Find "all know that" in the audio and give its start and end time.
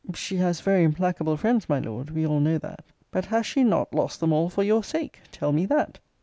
2.25-2.83